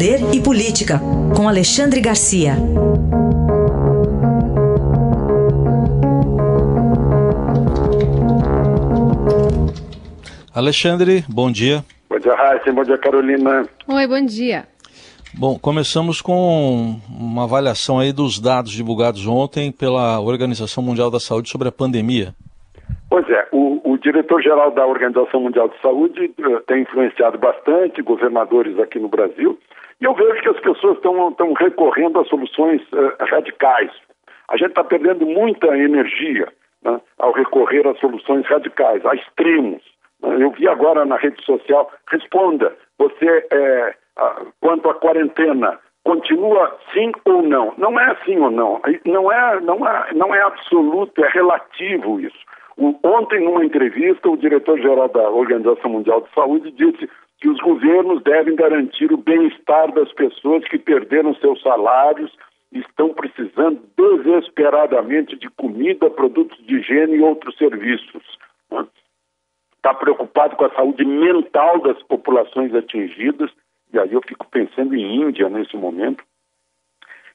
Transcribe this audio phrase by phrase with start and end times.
[0.00, 0.98] Poder e Política,
[1.36, 2.54] com Alexandre Garcia.
[10.54, 11.84] Alexandre, bom dia.
[12.08, 12.72] Bom dia, Raíssa.
[12.72, 13.68] Bom dia, Carolina.
[13.86, 14.66] Oi, bom dia.
[15.34, 21.50] Bom, começamos com uma avaliação aí dos dados divulgados ontem pela Organização Mundial da Saúde
[21.50, 22.34] sobre a pandemia.
[23.10, 28.78] Pois é, o, o diretor-geral da Organização Mundial de Saúde uh, tem influenciado bastante governadores
[28.78, 29.58] aqui no Brasil
[30.00, 33.90] e eu vejo que as pessoas estão recorrendo a soluções uh, radicais.
[34.48, 36.48] A gente está perdendo muita energia
[36.84, 39.82] né, ao recorrer a soluções radicais, a extremos.
[40.22, 40.36] Né?
[40.38, 43.94] Eu vi agora na rede social, responda, você é,
[44.60, 47.74] quanto à quarentena, continua sim ou não?
[47.76, 48.80] Não é sim ou não.
[49.04, 52.38] Não é, não é, não é absoluto, é relativo isso.
[52.76, 57.08] Ontem, numa entrevista, o diretor-geral da Organização Mundial de Saúde disse
[57.40, 62.30] que os governos devem garantir o bem-estar das pessoas que perderam seus salários
[62.72, 68.22] e estão precisando desesperadamente de comida, produtos de higiene e outros serviços.
[69.76, 73.50] Está preocupado com a saúde mental das populações atingidas
[73.92, 76.22] e aí eu fico pensando em Índia nesse momento,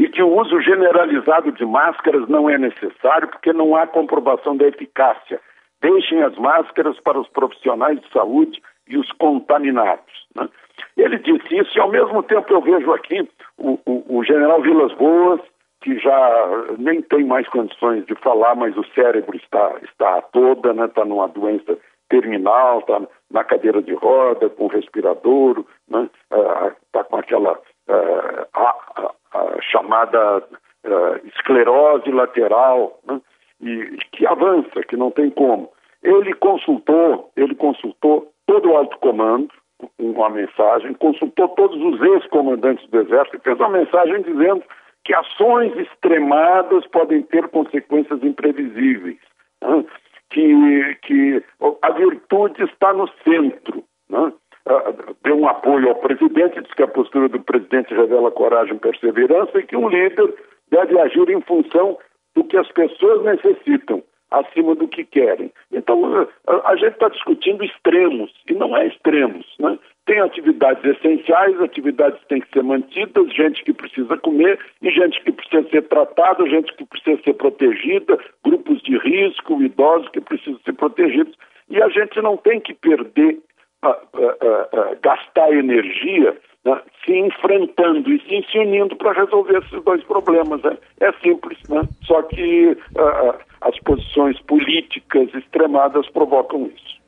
[0.00, 4.66] e que o uso generalizado de máscaras não é necessário porque não há comprovação da
[4.66, 5.38] eficácia.
[5.82, 10.26] Deixem as máscaras para os profissionais de saúde e os contaminados.
[10.34, 10.48] Né?
[10.96, 13.28] Ele disse isso e, ao mesmo tempo, eu vejo aqui
[13.58, 15.42] o, o, o general Vilas Boas,
[15.82, 20.82] que já nem tem mais condições de falar, mas o cérebro está, está toda, está
[20.82, 20.88] né?
[20.88, 21.76] Tá numa doença
[22.08, 26.08] terminal, está na cadeira de roda, com respirador, está né?
[26.32, 29.10] uh, com aquela uh, a, a, a
[29.60, 33.20] chamada uh, esclerose lateral, né?
[33.60, 35.70] e que avança, que não tem como.
[36.02, 39.50] Ele consultou, ele consultou todo o alto comando,
[39.98, 44.62] uma mensagem, consultou todos os ex-comandantes do Exército e fez uma mensagem dizendo
[45.04, 49.18] que ações extremadas podem ter consequências imprevisíveis.
[49.62, 49.84] Né?
[50.30, 51.44] que, que
[51.82, 53.59] a virtude está no centro.
[55.40, 59.62] Um apoio ao presidente, diz que a postura do presidente revela coragem e perseverança e
[59.62, 60.34] que um líder
[60.70, 61.96] deve agir em função
[62.34, 65.50] do que as pessoas necessitam, acima do que querem.
[65.72, 69.46] Então, a, a gente está discutindo extremos, e não é extremos.
[69.58, 69.78] Né?
[70.04, 75.22] Tem atividades essenciais, atividades que têm que ser mantidas, gente que precisa comer e gente
[75.22, 80.60] que precisa ser tratada, gente que precisa ser protegida, grupos de risco, idosos que precisam
[80.66, 81.34] ser protegidos.
[81.70, 83.38] E a gente não tem que perder,
[85.02, 90.62] gastar energia né, se enfrentando e se, se unindo para resolver esses dois problemas.
[90.62, 90.76] Né?
[91.00, 91.82] É simples, né?
[92.04, 92.76] só que
[93.60, 97.00] as posições políticas extremadas provocam isso.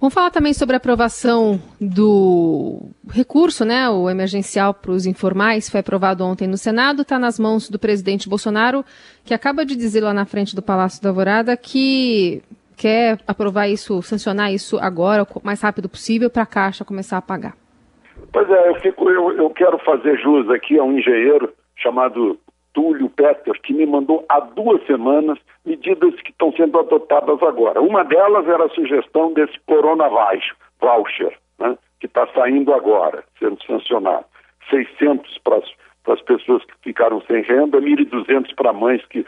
[0.00, 5.78] Vamos falar também sobre a aprovação do recurso, né, o emergencial para os informais, foi
[5.78, 8.84] aprovado ontem no Senado, está nas mãos do presidente Bolsonaro,
[9.24, 12.42] que acaba de dizer lá na frente do Palácio da Alvorada que
[12.82, 17.22] quer aprovar isso, sancionar isso agora, o mais rápido possível, para a Caixa começar a
[17.22, 17.54] pagar.
[18.32, 22.36] Pois é, eu, fico, eu, eu quero fazer jus aqui a um engenheiro chamado
[22.74, 27.80] Túlio Petter, que me mandou há duas semanas medidas que estão sendo adotadas agora.
[27.80, 30.08] Uma delas era a sugestão desse Corona
[30.80, 34.24] Voucher, né, que está saindo agora, sendo sancionado.
[34.70, 35.60] 600 para
[36.14, 39.24] as pessoas que ficaram sem renda, 1.200 para mães que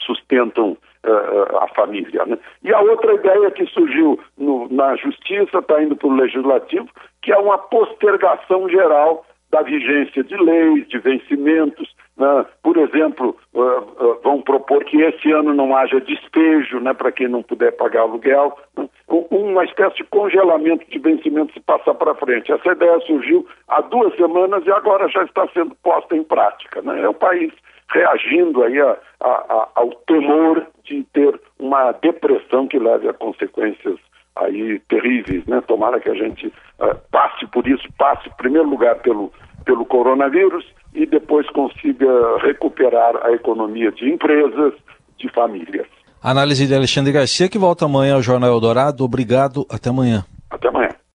[0.00, 0.76] sustentam
[1.06, 2.24] uh, a família.
[2.26, 2.38] Né?
[2.62, 6.88] E a outra ideia que surgiu no, na Justiça, está indo para o Legislativo,
[7.22, 11.88] que é uma postergação geral da vigência de leis, de vencimentos,
[12.18, 12.44] né?
[12.62, 17.28] Por exemplo, uh, uh, vão propor que esse ano não haja despejo né, para quem
[17.28, 18.88] não puder pagar aluguel, né?
[19.08, 22.52] uma espécie de congelamento de vencimento se passar para frente.
[22.52, 26.82] Essa ideia surgiu há duas semanas e agora já está sendo posta em prática.
[26.82, 27.00] Né?
[27.00, 27.52] É o país
[27.90, 33.98] reagindo aí a, a, a, ao temor de ter uma depressão que leve a consequências
[34.36, 35.60] aí terríveis, né?
[35.66, 39.32] Tomara que a gente uh, passe por isso, passe em primeiro lugar pelo,
[39.64, 40.64] pelo coronavírus
[40.94, 42.06] e depois consiga
[42.40, 44.74] recuperar a economia de empresas,
[45.18, 45.86] de famílias.
[46.22, 49.04] Análise de Alexandre Garcia, que volta amanhã ao Jornal Eldorado.
[49.04, 50.24] Obrigado, até amanhã.
[50.50, 50.97] Até amanhã.